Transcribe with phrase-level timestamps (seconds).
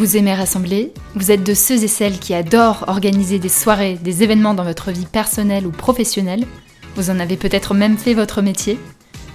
[0.00, 4.22] Vous aimez rassembler Vous êtes de ceux et celles qui adorent organiser des soirées, des
[4.22, 6.46] événements dans votre vie personnelle ou professionnelle
[6.96, 8.78] Vous en avez peut-être même fait votre métier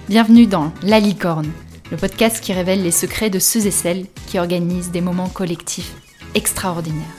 [0.08, 1.52] Bienvenue dans La Licorne,
[1.92, 5.94] le podcast qui révèle les secrets de ceux et celles qui organisent des moments collectifs
[6.34, 7.14] extraordinaires.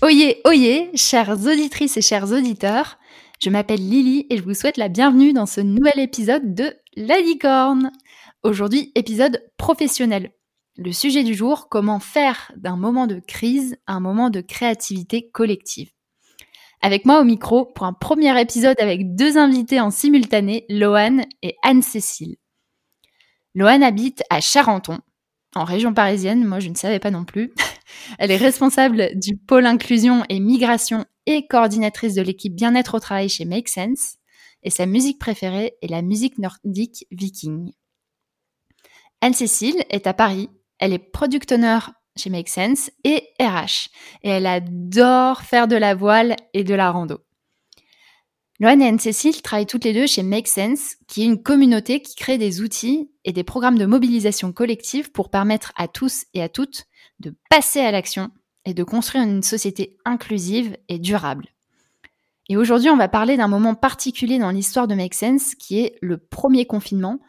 [0.00, 2.96] Oyez, oyez, chères auditrices et chers auditeurs,
[3.38, 7.20] je m'appelle Lily et je vous souhaite la bienvenue dans ce nouvel épisode de La
[7.20, 7.92] Licorne.
[8.42, 10.30] Aujourd'hui, épisode professionnel.
[10.78, 15.90] Le sujet du jour, comment faire d'un moment de crise un moment de créativité collective.
[16.82, 21.56] Avec moi au micro pour un premier épisode avec deux invités en simultané, Loane et
[21.62, 22.36] Anne-Cécile.
[23.54, 24.98] Loane habite à Charenton,
[25.54, 27.54] en région parisienne, moi je ne savais pas non plus.
[28.18, 33.30] Elle est responsable du pôle inclusion et migration et coordinatrice de l'équipe bien-être au travail
[33.30, 34.16] chez Make Sense.
[34.62, 37.72] Et sa musique préférée est la musique nordique viking.
[39.22, 41.78] Anne-Cécile est à Paris elle est product owner
[42.16, 43.88] chez Make Sense et RH.
[44.22, 47.18] Et elle adore faire de la voile et de la rando.
[48.58, 52.14] Loane et Anne-Cécile travaillent toutes les deux chez Make Sense, qui est une communauté qui
[52.14, 56.48] crée des outils et des programmes de mobilisation collective pour permettre à tous et à
[56.48, 56.86] toutes
[57.20, 58.30] de passer à l'action
[58.64, 61.48] et de construire une société inclusive et durable.
[62.48, 65.96] Et aujourd'hui, on va parler d'un moment particulier dans l'histoire de Make Sense, qui est
[66.00, 67.20] le premier confinement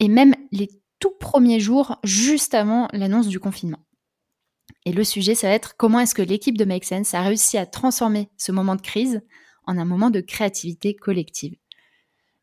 [0.00, 0.68] et même les
[1.04, 3.84] tout premier jour, juste avant l'annonce du confinement.
[4.86, 7.58] Et le sujet, ça va être comment est-ce que l'équipe de Make Sense a réussi
[7.58, 9.20] à transformer ce moment de crise
[9.66, 11.56] en un moment de créativité collective.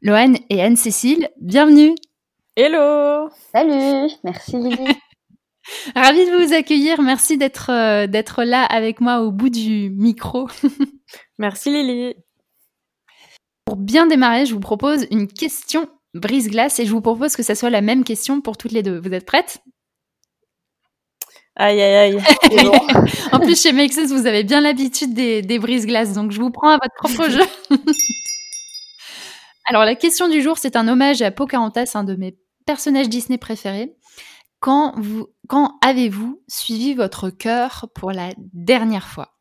[0.04, 1.96] Loane et Anne-Cécile, bienvenue
[2.56, 4.94] Hello Salut Merci Lily
[5.96, 10.48] Ravie de vous accueillir, merci d'être euh, d'être là avec moi au bout du micro.
[11.40, 12.14] merci Lily
[13.66, 17.56] Pour bien démarrer, je vous propose une question brise-glace et je vous propose que ça
[17.56, 19.00] soit la même question pour toutes les deux.
[19.00, 19.60] Vous êtes prêtes?
[21.56, 22.24] Aïe, aïe, aïe.
[23.32, 26.50] en plus, chez Make Sense, vous avez bien l'habitude des, des brise-glaces, donc je vous
[26.50, 27.44] prends à votre propre jeu.
[29.66, 33.38] Alors, la question du jour, c'est un hommage à Pocahontas, un de mes personnages Disney
[33.38, 33.96] préférés.
[34.60, 39.34] Quand, vous, quand avez-vous suivi votre cœur pour la dernière fois?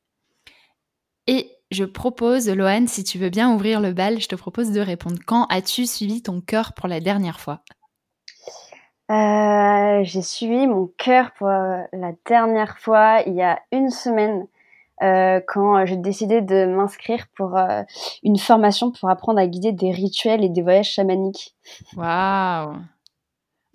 [1.27, 4.81] Et je propose, Loane, si tu veux bien ouvrir le bal, je te propose de
[4.81, 5.19] répondre.
[5.27, 7.61] Quand as-tu suivi ton cœur pour la dernière fois?
[9.11, 14.47] Euh, J'ai suivi mon cœur pour la dernière fois il y a une semaine.
[15.03, 17.83] Euh, quand j'ai décidé de m'inscrire pour euh,
[18.23, 21.55] une formation pour apprendre à guider des rituels et des voyages chamaniques.
[21.97, 22.77] Waouh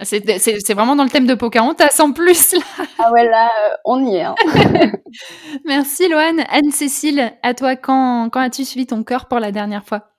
[0.04, 2.54] c'est vraiment dans le thème de Pocahontas en plus.
[2.54, 2.86] Là.
[3.00, 4.24] Ah ouais, là, euh, on y est.
[4.24, 4.36] Hein.
[5.66, 6.44] Merci Loane.
[6.50, 10.10] Anne-Cécile, à toi, quand, quand as-tu suivi ton cœur pour la dernière fois?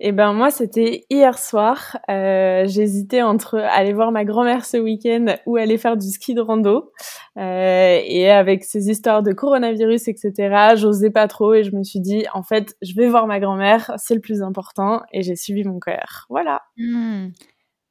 [0.00, 1.98] Eh ben moi, c'était hier soir.
[2.08, 6.40] Euh, J'hésitais entre aller voir ma grand-mère ce week-end ou aller faire du ski de
[6.40, 6.92] rando.
[7.36, 12.00] Euh, et avec ces histoires de coronavirus, etc., j'osais pas trop et je me suis
[12.00, 15.02] dit, en fait, je vais voir ma grand-mère, c'est le plus important.
[15.12, 16.26] Et j'ai suivi mon cœur.
[16.30, 16.62] Voilà.
[16.76, 17.28] Mmh.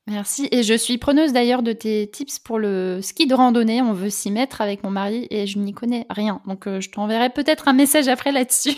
[0.07, 0.47] Merci.
[0.51, 3.81] Et je suis preneuse d'ailleurs de tes tips pour le ski de randonnée.
[3.81, 6.41] On veut s'y mettre avec mon mari et je n'y connais rien.
[6.47, 8.77] Donc euh, je t'enverrai peut-être un message après là-dessus.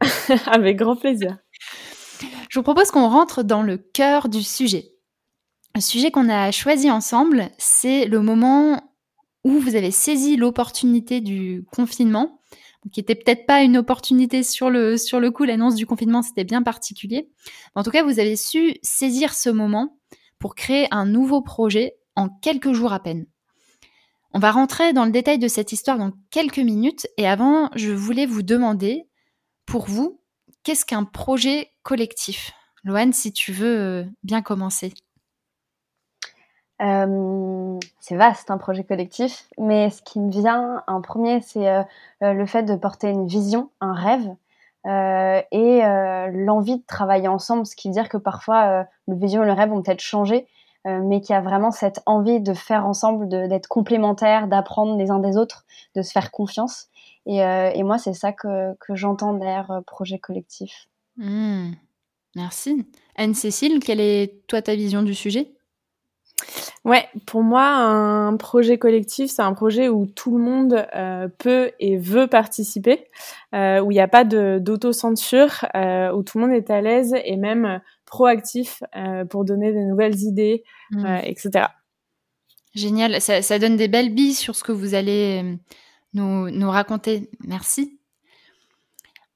[0.46, 1.38] avec grand plaisir.
[2.50, 4.90] Je vous propose qu'on rentre dans le cœur du sujet.
[5.76, 8.80] Le sujet qu'on a choisi ensemble, c'est le moment
[9.44, 12.40] où vous avez saisi l'opportunité du confinement,
[12.92, 16.44] qui était peut-être pas une opportunité sur le, sur le coup, l'annonce du confinement, c'était
[16.44, 17.30] bien particulier.
[17.74, 19.98] En tout cas, vous avez su saisir ce moment
[20.38, 23.26] pour créer un nouveau projet en quelques jours à peine.
[24.32, 27.92] On va rentrer dans le détail de cette histoire dans quelques minutes et avant, je
[27.92, 29.08] voulais vous demander,
[29.64, 30.20] pour vous,
[30.64, 32.52] qu'est-ce qu'un projet collectif?
[32.82, 34.92] Loane, si tu veux euh, bien commencer.
[36.82, 41.82] Euh, c'est vaste un projet collectif, mais ce qui me vient en premier, c'est euh,
[42.20, 44.34] le fait de porter une vision, un rêve,
[44.86, 49.16] euh, et euh, l'envie de travailler ensemble, ce qui veut dire que parfois euh, le
[49.16, 50.46] vision et le rêve vont peut-être changer,
[50.86, 55.18] mais qu'il y a vraiment cette envie de faire ensemble, d'être complémentaires, d'apprendre les uns
[55.18, 55.64] des autres,
[55.96, 56.88] de se faire confiance.
[57.24, 60.88] Et, et moi, c'est ça que, que j'entends derrière projet collectif.
[61.16, 61.70] Mmh.
[62.36, 62.86] Merci.
[63.16, 65.54] Anne-Cécile, quelle est toi ta vision du sujet?
[66.84, 71.70] Ouais, pour moi, un projet collectif, c'est un projet où tout le monde euh, peut
[71.80, 73.06] et veut participer,
[73.54, 77.14] euh, où il n'y a pas d'autocensure, euh, où tout le monde est à l'aise
[77.24, 81.06] et même proactif euh, pour donner des nouvelles idées, mmh.
[81.22, 81.68] etc.
[82.74, 85.58] Génial, ça, ça, donne des belles billes sur ce que vous allez
[86.12, 87.30] nous, nous raconter.
[87.40, 87.98] Merci.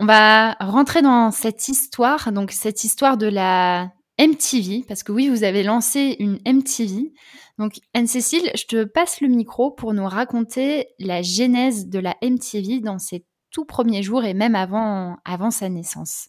[0.00, 5.28] On va rentrer dans cette histoire, donc cette histoire de la MTV, parce que oui,
[5.28, 7.12] vous avez lancé une MTV.
[7.58, 12.80] Donc, Anne-Cécile, je te passe le micro pour nous raconter la genèse de la MTV
[12.80, 16.28] dans ses tout premiers jours et même avant, avant sa naissance.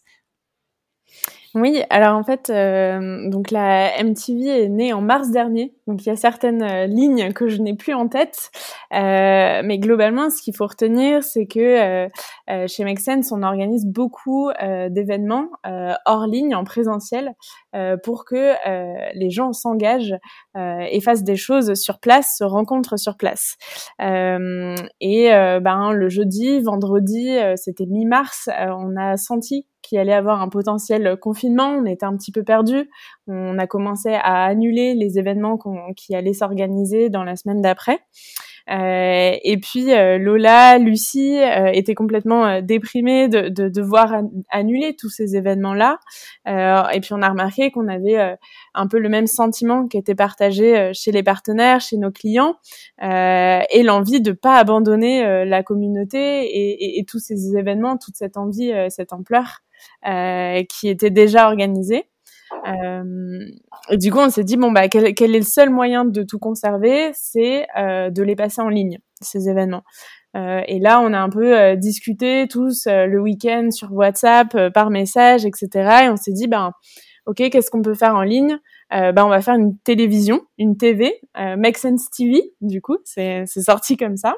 [1.56, 6.10] Oui, alors en fait, euh, donc la MTV est née en mars dernier, donc il
[6.10, 8.52] y a certaines euh, lignes que je n'ai plus en tête,
[8.94, 12.08] euh, mais globalement, ce qu'il faut retenir, c'est que
[12.68, 14.52] chez Make Sense, on organise beaucoup
[14.90, 15.50] d'événements
[16.06, 17.34] hors ligne, en présentiel,
[18.04, 18.54] pour que
[19.18, 20.16] les gens s'engagent
[20.56, 23.56] et fassent des choses sur place, se rencontrent sur place.
[24.00, 25.30] et
[25.62, 31.70] ben le jeudi, vendredi, c'était mi-mars, on a senti qu'il allait avoir un potentiel confinement.
[31.70, 32.90] On était un petit peu perdu.
[33.28, 35.58] On a commencé à annuler les événements
[35.96, 38.00] qui allaient s'organiser dans la semaine d'après.
[38.70, 44.22] Euh, et puis euh, Lola, Lucie euh, étaient complètement euh, déprimées de, de, devoir
[44.52, 45.98] annuler tous ces événements-là.
[46.46, 48.38] et puis on a remarqué qu'on avait
[48.74, 52.56] un peu le même sentiment qui était partagé chez les partenaires, chez nos clients,
[53.02, 58.38] et l'envie de pas abandonner la communauté et, et, et, tous ces événements, toute cette
[58.38, 59.62] envie, cette ampleur.
[60.08, 62.06] Euh, qui était déjà organisé.
[62.68, 63.46] Euh,
[63.92, 67.12] du coup, on s'est dit bon bah quel, est le seul moyen de tout conserver,
[67.14, 69.84] c'est euh, de les passer en ligne ces événements.
[70.36, 76.04] Et là, on a un peu discuté tous le week-end sur WhatsApp, par message, etc.
[76.04, 76.72] Et on s'est dit ben
[77.26, 78.60] ok, qu'est-ce qu'on peut faire en ligne?
[78.92, 82.54] Ben on va faire une télévision, une TV, Make Sense TV.
[82.62, 84.36] Du coup, c'est sorti comme ça.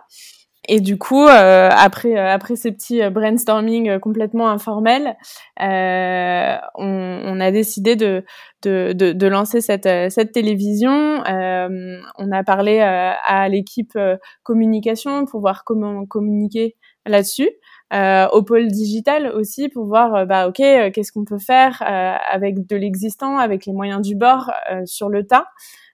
[0.74, 5.18] Et du coup, euh, après euh, après ces petits euh, brainstorming complètement informels,
[5.62, 8.24] euh, on, on, a décidé de
[8.64, 11.26] de, de, de lancer cette cette télévision.
[11.26, 14.00] Euh, on a parlé à l'équipe
[14.44, 17.50] communication pour voir comment communiquer là-dessus.
[17.94, 20.56] Euh, au pôle digital aussi pour voir bah ok
[20.94, 24.50] qu'est-ce qu'on peut faire avec de l'existant avec les moyens du bord
[24.86, 25.44] sur le tas euh,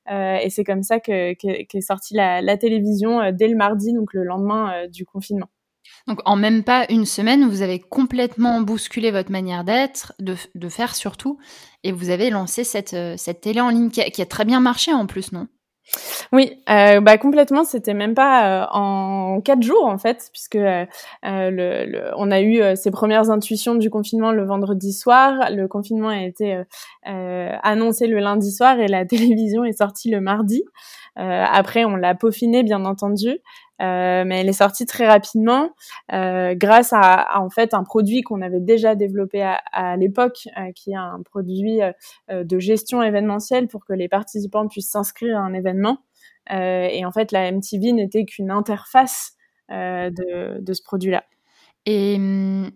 [0.09, 4.23] et c'est comme ça que, qu'est sortie la, télévision euh, dès le mardi, donc le
[4.23, 5.49] lendemain euh, du confinement.
[6.07, 10.95] Donc en même pas une semaine, vous avez complètement bousculé votre manière d'être, de, faire
[10.95, 11.39] surtout,
[11.83, 14.59] et vous avez lancé cette, cette télé en ligne qui a, qui a très bien
[14.59, 15.47] marché en plus, non?
[16.31, 17.63] Oui, euh, bah complètement.
[17.63, 20.85] C'était même pas euh, en quatre jours en fait, puisque euh,
[21.23, 25.49] le, le, on a eu ces premières intuitions du confinement le vendredi soir.
[25.51, 26.61] Le confinement a été
[27.03, 30.63] annoncé le lundi soir et la télévision est sortie le mardi.
[31.15, 33.39] après, on l'a peaufiné bien entendu.
[33.81, 35.69] Euh, mais elle est sortie très rapidement
[36.11, 40.91] euh, grâce à, en fait un produit qu'on avait déjà développé à, l'époque, euh, qui
[40.91, 41.79] est un produit
[42.29, 45.99] de gestion événementielle pour que les participants puissent s'inscrire à un événement.
[46.49, 49.33] et en fait, la MTV n'était qu'une interface
[49.69, 51.23] de, ce produit-là.
[51.85, 52.71] Et hum,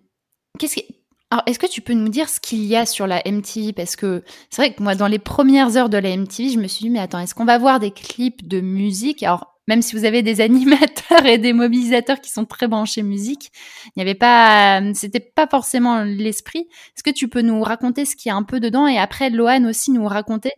[0.60, 1.02] qu'est-ce qui
[1.34, 3.96] alors, est-ce que tu peux nous dire ce qu'il y a sur la MTV Parce
[3.96, 6.84] que c'est vrai que moi, dans les premières heures de la MTV, je me suis
[6.84, 9.24] dit, mais attends, est-ce qu'on va voir des clips de musique?
[9.68, 13.52] Même si vous avez des animateurs et des mobilisateurs qui sont très branchés musique,
[13.88, 16.68] il n'y avait pas, c'était pas forcément l'esprit.
[16.96, 19.30] Est-ce que tu peux nous raconter ce qu'il y a un peu dedans et après
[19.30, 20.52] Loane aussi nous raconter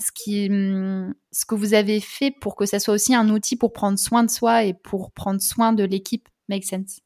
[0.00, 3.56] ce qui, hum, ce que vous avez fait pour que ça soit aussi un outil
[3.56, 7.00] pour prendre soin de soi et pour prendre soin de l'équipe Make Sense?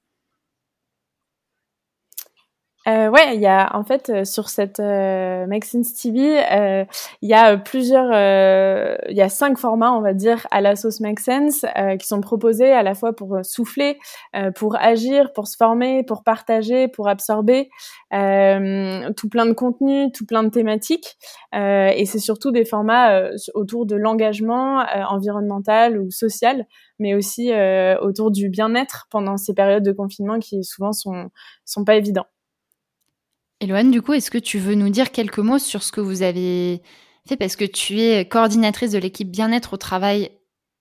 [2.88, 6.84] Euh, ouais, il y a en fait euh, sur cette euh, Sense TV, euh,
[7.22, 10.74] il y a plusieurs, euh, il y a cinq formats, on va dire, à la
[10.74, 11.64] sauce Make Sense,
[12.00, 13.98] qui sont proposés à la fois pour souffler,
[14.56, 17.70] pour agir, pour se former, pour partager, pour absorber,
[18.10, 21.16] tout plein de contenus, tout plein de thématiques,
[21.54, 26.66] et c'est surtout des formats autour de l'engagement environnemental ou social,
[26.98, 27.52] mais aussi
[28.00, 31.30] autour du bien-être pendant ces périodes de confinement qui souvent sont
[31.64, 32.31] sont pas évidents.
[33.62, 36.22] Eloane, du coup, est-ce que tu veux nous dire quelques mots sur ce que vous
[36.22, 36.82] avez
[37.28, 37.36] fait?
[37.36, 40.32] Parce que tu es coordinatrice de l'équipe bien-être au travail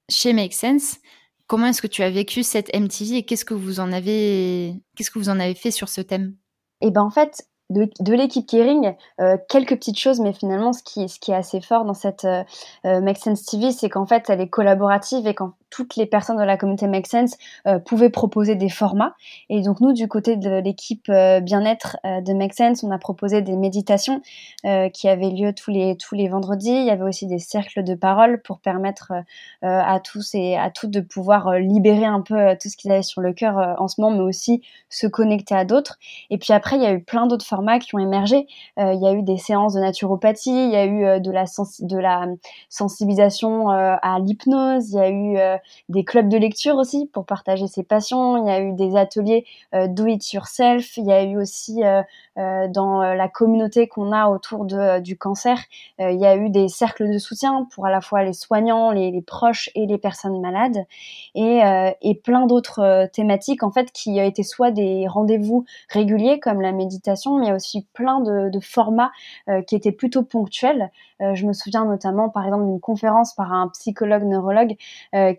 [0.10, 0.98] chez Make Sense.
[1.46, 5.12] Comment est-ce que tu as vécu cette MTV et qu'est-ce que vous en avez, qu'est-ce
[5.12, 6.36] que vous en avez fait sur ce thème?
[6.82, 11.02] Eh ben, en fait, de, l'équipe Kering, euh, quelques petites choses, mais finalement, ce qui,
[11.04, 12.44] est assez fort dans cette euh,
[12.86, 16.38] euh Make Sense TV, c'est qu'en fait, elle est collaborative et quand toutes les personnes
[16.38, 19.16] de la communauté Make Sense euh, pouvaient proposer des formats.
[19.50, 23.00] Et donc nous, du côté de l'équipe euh, bien-être euh, de Make Sense, on a
[23.00, 24.22] proposé des méditations
[24.94, 26.70] qui avaient lieu tous les tous les vendredis.
[26.70, 29.14] Il y avait aussi des cercles de parole pour permettre
[29.62, 33.22] à tous et à toutes de pouvoir libérer un peu tout ce qu'ils avaient sur
[33.22, 35.98] le cœur en ce moment, mais aussi se connecter à d'autres.
[36.30, 38.46] Et puis après, il y a eu plein d'autres formats qui ont émergé.
[38.78, 41.46] il y a eu des séances de naturopathie, il y a eu de la
[41.80, 42.28] de la
[42.70, 47.84] sensibilisation à l'hypnose, il y a eu des clubs de lecture aussi pour partager ses
[47.84, 48.38] passions.
[48.38, 50.98] Il y a eu des ateliers euh, do it yourself.
[50.98, 55.58] Il y a eu aussi euh, dans la communauté qu'on a autour du cancer.
[56.00, 59.22] il y a eu des cercles de soutien pour à la fois les soignants, les,
[59.22, 60.86] proches et les personnes malades,
[61.36, 61.62] et,
[62.02, 67.38] et plein d'autres thématiques en fait qui étaient soit des rendez-vous réguliers comme la méditation,
[67.38, 69.12] mais aussi plein de, de formats
[69.68, 70.92] qui étaient plutôt ponctuels.
[71.20, 74.76] je me souviens notamment par exemple d'une conférence par un psychologue neurologue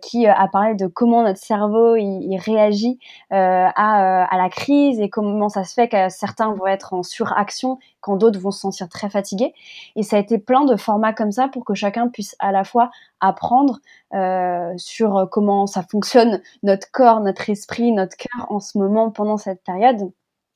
[0.01, 2.99] qui a parlé de comment notre cerveau il, réagit
[3.31, 6.93] euh, à, euh, à, la crise et comment ça se fait que certains vont être
[6.93, 9.53] en suraction quand d'autres vont se sentir très fatigués.
[9.95, 12.63] Et ça a été plein de formats comme ça pour que chacun puisse à la
[12.63, 13.79] fois apprendre
[14.13, 19.37] euh, sur comment ça fonctionne notre corps, notre esprit, notre cœur en ce moment pendant
[19.37, 20.11] cette période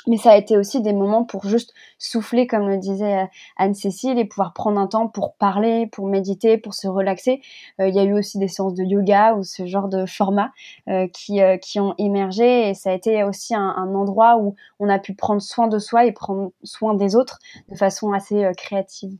[0.08, 3.26] mais ça a été aussi des moments pour juste souffler, comme le disait euh,
[3.58, 7.42] Anne-Cécile, et pouvoir prendre un temps pour parler, pour méditer, pour se relaxer.
[7.80, 10.52] Euh, il y a eu aussi des séances de yoga ou ce genre de format
[10.88, 14.90] euh, qui, qui ont émergé, et ça a été aussi un, un, endroit où on
[14.90, 19.18] a pu prendre soin de soi et prendre soin des autres de façon assez créative.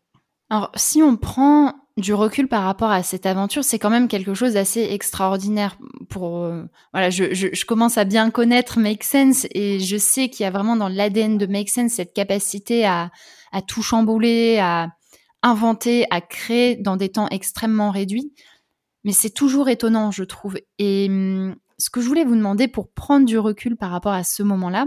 [0.50, 4.36] Alors, si on prend du recul par rapport à cette aventure, c'est quand même quelque
[4.36, 5.78] chose d'assez extraordinaire.
[6.10, 6.64] Pour euh,
[6.94, 10.76] voilà, je, commence à bien connaître Make Sense et je sais qu'il y a vraiment
[10.76, 13.12] dans l'ADN de Make Sense cette capacité à,
[13.68, 14.90] tout chambouler, à
[15.42, 18.32] inventer, à créer dans des temps extrêmement réduits.
[19.04, 20.58] Mais c'est toujours étonnant, je trouve.
[20.78, 24.24] Et hum, ce que je voulais vous demander pour prendre du recul par rapport à
[24.24, 24.86] ce moment-là,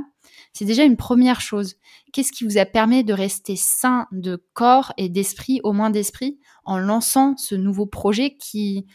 [0.53, 1.75] c'est déjà une première chose.
[2.13, 6.39] Qu'est-ce qui vous a permis de rester sain de corps et d'esprit, au moins d'esprit,
[6.71, 8.87] en lançant ce nouveau projet qui,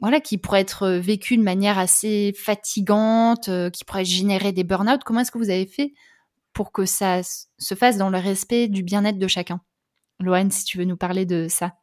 [0.00, 5.02] voilà, qui pourrait être vécu de manière assez fatigante, euh, qui pourrait générer des burn-out
[5.04, 5.94] Comment est-ce que vous avez fait
[6.52, 9.60] pour que ça se fasse dans le respect du bien-être de chacun?
[10.20, 11.74] Loane, si tu veux nous parler de ça.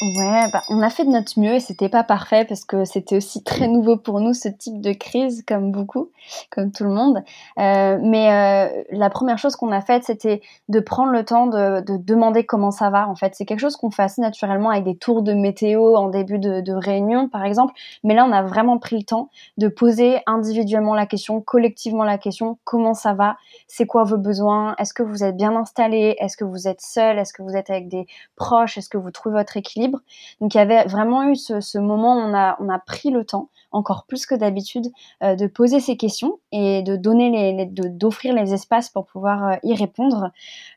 [0.00, 3.16] Ouais, bah, on a fait de notre mieux et c'était pas parfait parce que c'était
[3.16, 6.10] aussi très nouveau pour nous ce type de crise, comme beaucoup,
[6.50, 7.22] comme tout le monde.
[7.58, 11.80] Euh, mais euh, la première chose qu'on a faite, c'était de prendre le temps de,
[11.80, 13.08] de, demander comment ça va.
[13.08, 16.08] En fait, c'est quelque chose qu'on fait assez naturellement avec des tours de météo en
[16.08, 17.72] début de, de réunion, par exemple.
[18.02, 22.18] Mais là, on a vraiment pris le temps de poser individuellement la question, collectivement la
[22.18, 23.36] question comment ça va,
[23.68, 27.18] c'est quoi vos besoins, est-ce que vous êtes bien installé, est-ce que vous êtes seul,
[27.18, 29.83] est-ce que vous êtes avec des proches, est-ce que vous trouvez votre équilibre?
[29.88, 33.24] Donc il y avait vraiment eu ce, moment où on a, on a pris le
[33.24, 34.86] temps, encore plus que d'habitude,
[35.22, 39.56] euh, de poser ces questions et de donner les, d'offrir les espaces pour pouvoir euh,
[39.62, 40.30] y répondre.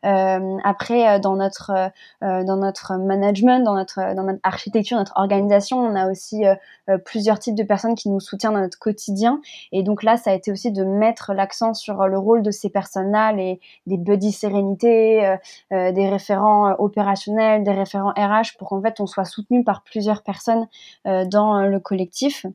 [0.05, 5.95] Euh, après, dans notre dans notre management, dans notre dans notre architecture, notre organisation, on
[5.95, 6.43] a aussi
[7.05, 9.41] plusieurs types de personnes qui nous soutiennent dans notre quotidien.
[9.71, 12.69] Et donc là, ça a été aussi de mettre l'accent sur le rôle de ces
[12.69, 15.37] personnes-là, les des buddies sérénité,
[15.71, 20.67] des référents opérationnels, des référents RH, pour qu'en fait on soit soutenu par plusieurs personnes
[21.05, 22.45] euh, dans euh, le collectif.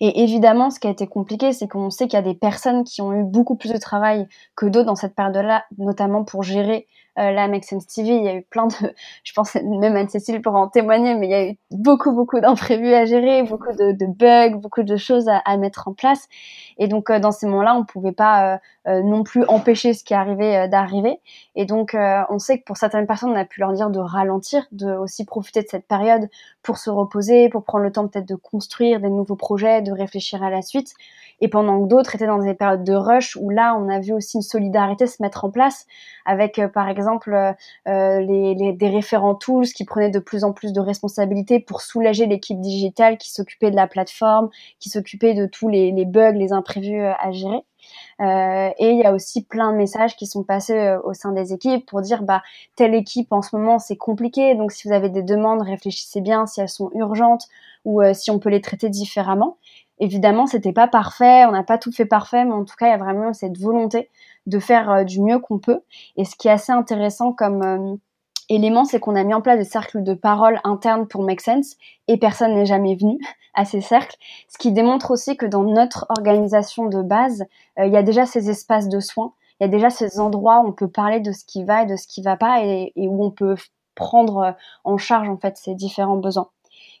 [0.00, 2.84] Et évidemment, ce qui a été compliqué, c'est qu'on sait qu'il y a des personnes
[2.84, 6.86] qui ont eu beaucoup plus de travail que d'autres dans cette période-là, notamment pour gérer
[7.18, 8.16] euh, la Make TV.
[8.16, 8.74] Il y a eu plein de,
[9.24, 12.94] je pense même Anne-Cécile pour en témoigner, mais il y a eu beaucoup, beaucoup d'imprévus
[12.94, 16.28] à gérer, beaucoup de, bugs, beaucoup de choses à, mettre en place.
[16.78, 20.04] Et donc, euh, dans ces moments-là, on pouvait pas euh, euh, non plus empêcher ce
[20.04, 21.20] qui arrivait d'arriver.
[21.54, 24.66] Et donc, on sait que pour certaines personnes, on a pu leur dire de ralentir,
[24.72, 26.28] de aussi profiter de cette période
[26.62, 30.42] pour se reposer, pour prendre le temps peut-être de construire des nouveaux projets, de réfléchir
[30.42, 30.94] à la suite
[31.42, 34.12] et pendant que d'autres étaient dans des périodes de rush où là on a vu
[34.12, 35.86] aussi une solidarité se mettre en place
[36.26, 37.52] avec par exemple euh,
[37.88, 42.26] euh, les, des référents tools qui prenaient de plus en plus de responsabilités pour soulager
[42.26, 47.02] l'équipe digitale qui s'occupait de la plateforme, qui s'occupait de tous les, bugs, les imprévus
[47.02, 47.62] à gérer.
[48.20, 51.54] Euh, et il y a aussi plein de messages qui sont passés au sein des
[51.54, 52.42] équipes pour dire bah
[52.76, 54.54] telle équipe en ce moment c'est compliqué.
[54.54, 57.46] Donc si vous avez des demandes réfléchissez bien si elles sont urgentes
[57.86, 59.56] ou si on peut les traiter différemment.
[60.00, 62.90] Évidemment, c'était pas parfait, on n'a pas tout fait parfait, mais en tout cas, il
[62.90, 64.08] y a vraiment cette volonté
[64.46, 65.80] de faire euh, du mieux qu'on peut.
[66.16, 67.96] Et ce qui est assez intéressant comme euh,
[68.48, 71.76] élément, c'est qu'on a mis en place des cercles de parole internes pour Make Sense
[72.08, 73.18] et personne n'est jamais venu
[73.54, 74.16] à ces cercles,
[74.48, 77.44] ce qui démontre aussi que dans notre organisation de base,
[77.78, 80.60] euh, il y a déjà ces espaces de soins, il y a déjà ces endroits
[80.60, 82.92] où on peut parler de ce qui va et de ce qui va pas et,
[82.96, 83.56] et où on peut
[83.94, 86.48] prendre en charge en fait ces différents besoins.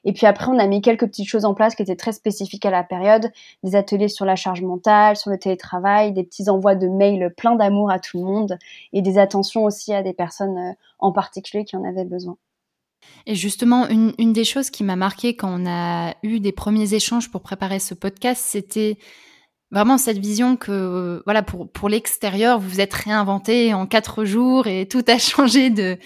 [0.04, 2.64] Et puis après, on a mis quelques petites choses en place qui étaient très spécifiques
[2.64, 3.30] à la période,
[3.62, 7.56] des ateliers sur la charge mentale, sur le télétravail, des petits envois de mails pleins
[7.56, 8.58] d'amour à tout le monde
[8.92, 12.36] et des attentions aussi à des personnes euh, en particulier qui en avaient besoin.
[13.26, 17.30] Et justement, une, des choses qui m'a marqué quand on a eu des premiers échanges
[17.30, 18.98] pour préparer ce podcast, c'était
[19.70, 24.66] vraiment cette vision que voilà pour pour l'extérieur vous vous êtes réinventé en quatre jours
[24.66, 25.98] et tout a changé de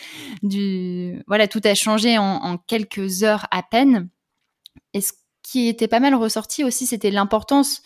[0.42, 4.08] du voilà tout a changé en, en quelques heures à peine
[4.92, 7.82] et ce qui était pas mal ressorti aussi c'était l'importance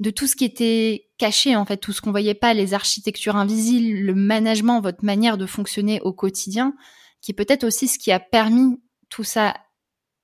[0.00, 3.36] de tout ce qui était caché, en fait, tout ce qu'on voyait pas, les architectures
[3.36, 6.74] invisibles, le management, votre manière de fonctionner au quotidien,
[7.20, 9.54] qui est peut-être aussi ce qui a permis tout ça.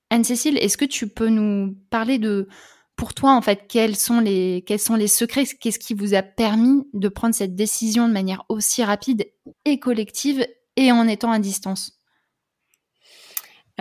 [0.09, 2.47] Anne-Cécile, est-ce que tu peux nous parler de,
[2.95, 4.63] pour toi, en fait, quels sont les,
[5.07, 5.45] secrets?
[5.59, 9.25] Qu'est-ce qui vous a permis de prendre cette décision de manière aussi rapide
[9.65, 10.45] et collective
[10.77, 11.99] et en étant à distance?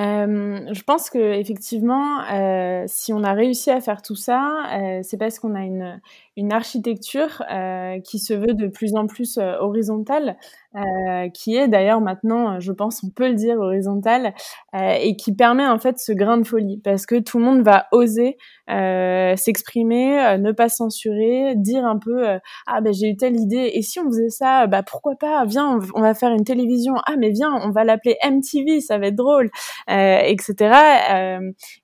[0.01, 5.01] Euh, je pense que effectivement, euh, si on a réussi à faire tout ça, euh,
[5.05, 6.01] c'est parce qu'on a une,
[6.37, 10.37] une architecture euh, qui se veut de plus en plus euh, horizontale,
[10.75, 14.35] euh, qui est d'ailleurs maintenant, je pense, on peut le dire, horizontale,
[14.77, 17.87] et qui permet en fait ce grain de folie, parce que tout le monde va
[17.93, 18.37] oser
[18.67, 22.27] s'exprimer, ne pas censurer, dire un peu
[22.67, 25.79] ah ben j'ai eu telle idée, et si on faisait ça, bah pourquoi pas, viens,
[25.95, 29.15] on, va faire une télévision, ah mais viens, on va l'appeler MTV, ça va être
[29.15, 29.51] drôle,
[29.89, 30.75] etc.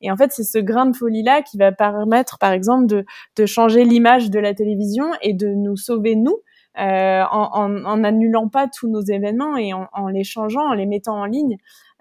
[0.00, 3.04] et en fait, c'est ce grain de folie là qui va permettre, par exemple, de,
[3.36, 6.38] de changer l'image de la télévision et de nous sauver nous
[6.78, 10.86] euh, en, en, annulant pas tous nos événements et en, en, les changeant, en les
[10.86, 11.56] mettant en ligne,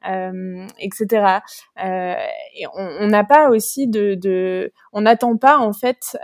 [0.08, 1.40] euh, etc.
[1.84, 2.14] Euh,
[2.56, 6.16] et on n'a pas aussi de, de on n'attend pas en fait,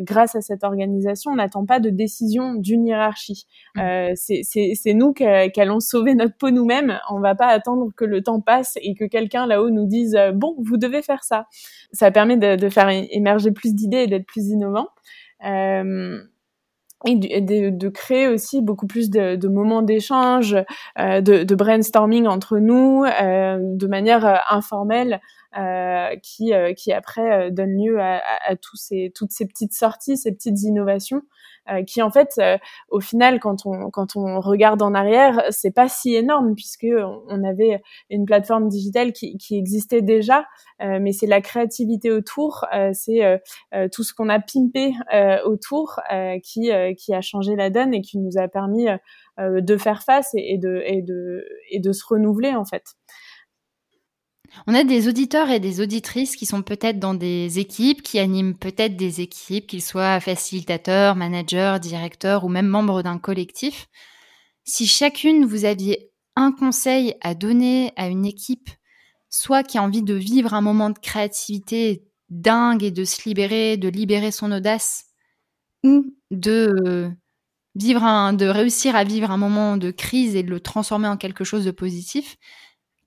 [0.00, 3.46] grâce à cette organisation, on n'attend pas de décision d'une hiérarchie.
[3.76, 4.14] Mmh.
[4.16, 6.98] C'est nous qu'allons sauver notre peau nous-mêmes.
[7.10, 10.56] On va pas attendre que le temps passe et que quelqu'un là-haut nous dise bon,
[10.58, 11.46] vous devez faire ça.
[11.92, 14.88] Ça permet de, de faire émerger plus d'idées et d'être plus innovant.
[15.44, 16.22] Euh,
[17.04, 20.56] et de, créer aussi beaucoup plus de, moments d'échange,
[20.98, 25.20] euh, de, brainstorming entre nous, euh, de manière informelle,
[26.22, 30.16] qui, euh, qui après donne lieu à, à, à, tous ces, toutes ces petites sorties,
[30.16, 31.22] ces petites innovations
[31.70, 35.70] euh, qui en fait, euh, au final, quand on quand on regarde en arrière, c'est
[35.70, 36.88] pas si énorme puisque
[37.28, 37.80] on avait
[38.10, 40.44] une plateforme digitale qui, qui existait déjà,
[40.82, 43.40] euh, mais c'est la créativité autour, c'est
[43.92, 44.92] tout ce qu'on a pimpé
[45.44, 46.00] autour
[46.42, 48.86] qui qui a changé la donne et qui nous a permis
[49.38, 52.94] de faire face et, de et de et de se renouveler en fait.
[54.66, 58.54] On a des auditeurs et des auditrices qui sont peut-être dans des équipes, qui animent
[58.54, 63.88] peut-être des équipes, qu'ils soient facilitateurs, managers, directeurs ou même membres d'un collectif.
[64.64, 68.70] Si chacune vous aviez un conseil à donner à une équipe,
[69.28, 73.76] soit qui a envie de vivre un moment de créativité dingue et de se libérer,
[73.76, 75.06] de libérer son audace,
[75.84, 77.10] ou de
[77.74, 81.16] vivre un, de réussir à vivre un moment de crise et de le transformer en
[81.16, 82.36] quelque chose de positif,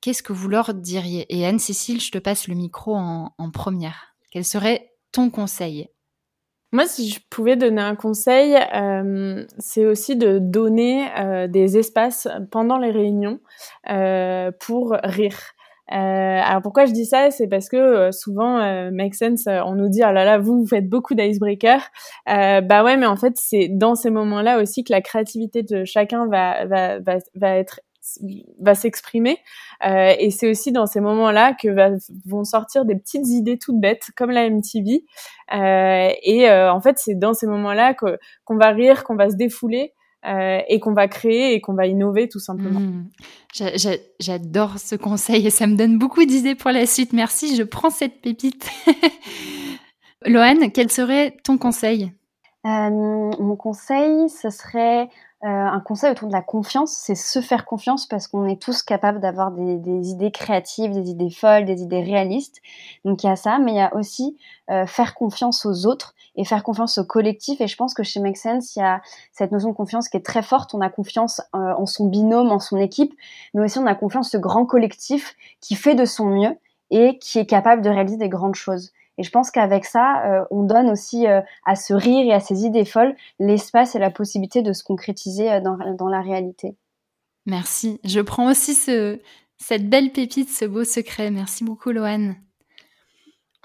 [0.05, 1.25] qu'est-ce que vous leur diriez?
[1.35, 4.15] Et Anne-Cécile, je te passe le micro en, première.
[4.31, 5.89] Quel serait ton conseil?
[6.71, 12.27] Moi, si je pouvais donner un conseil, euh, c'est aussi de donner euh, des espaces
[12.51, 13.39] pendant les réunions
[13.89, 15.39] euh, pour rire.
[15.87, 17.31] alors pourquoi je dis ça?
[17.31, 20.87] C'est parce que souvent, make sense, on nous dit oh là là, vous vous faites
[20.87, 21.89] beaucoup d'icebreakers.
[22.27, 26.27] bah ouais, mais en fait, c'est dans ces moments-là aussi que la créativité de chacun
[26.27, 27.79] va va va, va être
[28.59, 29.37] va s'exprimer.
[29.85, 31.67] Euh, et c'est aussi dans ces moments-là que
[32.27, 35.03] vont sortir des petites idées toutes bêtes, comme la MTV.
[35.53, 39.35] Euh, et euh, en fait, c'est dans ces moments-là qu'on va rire, qu'on va se
[39.35, 39.93] défouler.
[40.27, 42.79] Euh, et qu'on va créer et qu'on va innover tout simplement.
[42.79, 43.09] Mmh.
[44.19, 47.13] J'adore ce conseil et ça me donne beaucoup d'idées pour la suite.
[47.13, 48.67] Merci, je prends cette pépite.
[50.25, 52.11] Loane, quel serait ton conseil?
[52.65, 55.09] Euh, Mon conseil, ce serait
[55.45, 58.81] euh, un conseil autour de la confiance, c'est se faire confiance parce qu'on est tous
[58.81, 62.61] capables d'avoir des, idées créatives, des idées folles, des idées réalistes.
[63.03, 64.37] Donc il y a ça, mais il y a aussi
[64.71, 67.61] euh, faire confiance aux autres et faire confiance au collectif.
[67.61, 69.01] Et je pense que chez Make Sense, il y a
[69.33, 70.73] cette notion de confiance qui est très forte.
[70.73, 73.13] On a confiance euh, en son binôme, en son équipe,
[73.53, 76.57] mais aussi on a confiance en ce grand collectif qui fait de son mieux
[76.89, 78.93] et qui est capable de réaliser des grandes choses.
[79.17, 82.39] Et je pense qu'avec ça, euh, on donne aussi euh, à ce rire et à
[82.39, 86.75] ces idées folles l'espace et la possibilité de se concrétiser euh, dans, dans, la réalité.
[87.45, 87.99] Merci.
[88.03, 89.19] Je prends aussi ce,
[89.57, 91.31] cette belle pépite, ce beau secret.
[91.31, 92.35] Merci beaucoup, Loane.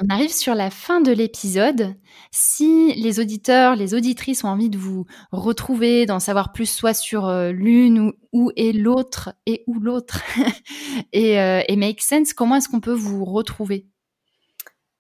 [0.03, 1.95] On arrive sur la fin de l'épisode.
[2.31, 7.31] Si les auditeurs, les auditrices ont envie de vous retrouver, d'en savoir plus, soit sur
[7.53, 10.23] l'une ou, ou, et l'autre, et ou l'autre,
[11.13, 13.90] et, et Make Sense, comment est-ce qu'on peut vous retrouver?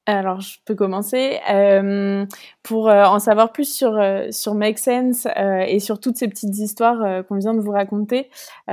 [0.06, 1.38] Alors, je peux commencer.
[1.50, 2.24] Euh,
[2.62, 5.26] pour euh, en savoir plus sur euh, sur Make Sense
[5.66, 8.30] et sur toutes ces petites histoires qu'on vient de vous raconter,
[8.66, 8.72] on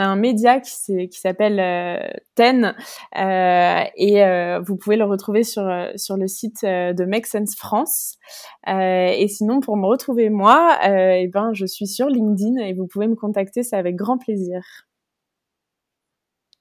[0.00, 2.74] a un média qui s'appelle Ten
[3.14, 8.18] et vous pouvez le retrouver sur sur le site de Make Sense France.
[8.66, 13.08] et sinon, pour me retrouver moi, eh ben je suis sur LinkedIn et vous pouvez
[13.08, 14.60] me contacter, c'est avec grand plaisir.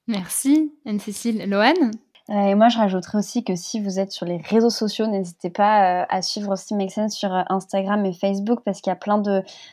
[0.07, 1.49] Merci Anne-Cécile.
[1.49, 1.91] Loane
[2.29, 6.01] et moi, je rajouterais aussi que si vous êtes sur les réseaux sociaux, n'hésitez pas
[6.01, 8.97] euh, à suivre aussi Make Sense sur euh, Instagram et Facebook parce qu'il y a
[8.97, 9.21] plein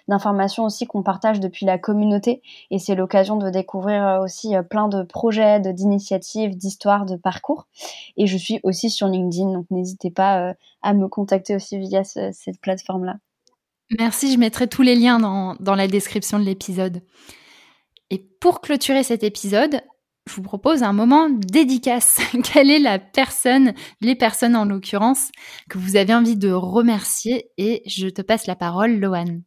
[0.06, 5.02] d'informations aussi qu'on partage depuis la communauté et c'est l'occasion de découvrir aussi plein de
[5.02, 7.66] projets, d'initiatives, d'histoires, de parcours.
[8.16, 12.60] Et je suis aussi sur LinkedIn, donc n'hésitez pas à me contacter aussi via cette
[12.60, 13.16] plateforme-là.
[13.98, 17.02] Merci, je mettrai tous les liens dans, dans la description de l'épisode.
[18.10, 19.80] Et pour clôturer cet épisode,
[20.26, 22.18] je vous propose un moment dédicace.
[22.44, 25.30] Quelle est la personne, les personnes en l'occurrence,
[25.68, 27.50] que vous avez envie de remercier?
[27.58, 29.42] Et je te passe la parole, Loane.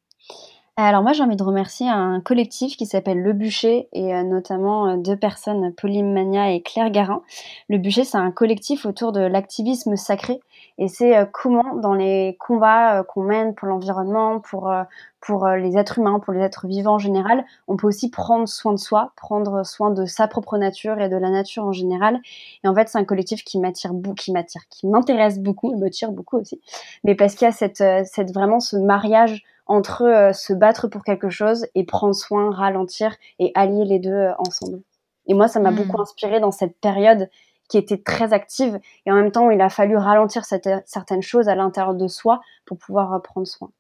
[0.80, 4.88] Alors moi j'ai envie de remercier un collectif qui s'appelle Le Bûcher et euh, notamment
[4.88, 7.24] euh, deux personnes, Pauline Mania et Claire Garin.
[7.68, 10.40] Le Bûcher c'est un collectif autour de l'activisme sacré
[10.78, 14.72] et c'est euh, comment dans les combats qu'on mène pour l'environnement, pour
[15.20, 18.72] pour les êtres humains, pour les êtres vivants en général, on peut aussi prendre soin
[18.72, 22.20] de soi, prendre soin de sa propre nature et de la nature en général.
[22.64, 25.90] Et en fait, c'est un collectif qui m'attire qui m'attire, qui m'intéresse beaucoup, et me
[25.90, 26.62] tire beaucoup aussi.
[27.04, 31.04] Mais parce qu'il y a cette, cette vraiment ce mariage entre euh, se battre pour
[31.04, 34.82] quelque chose et prendre soin, ralentir et allier les deux euh, ensemble.
[35.28, 35.76] Et moi, ça m'a hmm.
[35.76, 37.30] beaucoup inspiré dans cette période
[37.70, 41.56] qui était très active et en même temps, il a fallu ralentir certaines choses à
[41.56, 43.72] l'intérieur de soi pour pouvoir euh, prendre soin.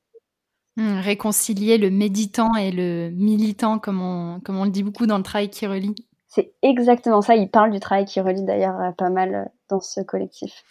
[0.75, 5.17] Hmm, réconcilier le méditant et le militant, comme on, comme on le dit beaucoup dans
[5.17, 5.95] le travail qui relie.
[6.27, 7.35] C'est exactement ça.
[7.35, 10.63] Il parle du travail qui relie d'ailleurs pas mal dans ce collectif.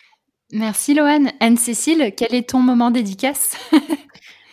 [0.52, 1.32] Merci Loane.
[1.40, 3.56] Anne-Cécile, quel est ton moment dédicace?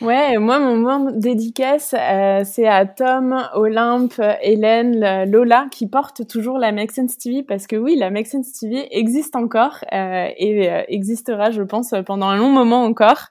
[0.04, 6.58] Ouais, moi, mon moment dédicace, euh, c'est à Tom, Olympe, Hélène, Lola, qui portent toujours
[6.58, 10.70] la Make Sense TV, parce que oui, la Make Sense TV existe encore euh, et
[10.70, 13.28] euh, existera, je pense, pendant un long moment encore.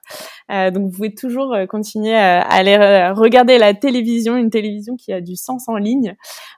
[0.52, 2.76] Euh, donc, vous pouvez toujours continuer à aller
[3.12, 6.14] regarder la télévision, une télévision qui a du sens en ligne.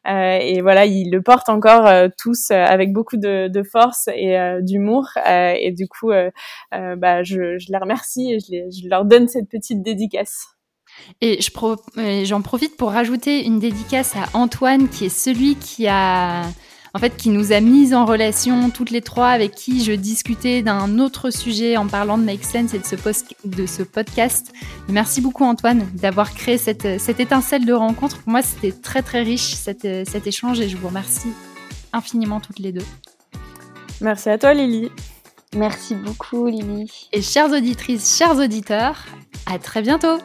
[0.06, 5.06] et voilà, ils le portent encore tous avec beaucoup de, force et d'humour.
[5.26, 6.10] et du coup,
[6.72, 10.54] bah, je, les remercie et je leur donne cette petite dédicace
[11.20, 11.38] et
[12.24, 16.44] j'en profite pour rajouter une dédicace à Antoine, qui est celui qui a,
[16.94, 20.62] en fait, qui nous a mis en relation toutes les trois, avec qui je discutais
[20.62, 22.94] d'un autre sujet en parlant de Make Sense et de ce,
[23.44, 24.52] de ce podcast.
[24.88, 28.18] merci beaucoup Antoine d'avoir créé cette, cette, étincelle de rencontre.
[28.18, 31.32] Pour moi, c'était très très riche cet, cet échange et je vous remercie
[31.92, 32.86] infiniment toutes les deux.
[34.00, 34.90] Merci à toi Lily.
[35.56, 37.08] Merci beaucoup Lily.
[37.12, 39.04] Et chères auditrices, chers auditeurs,
[39.46, 40.18] à très bientôt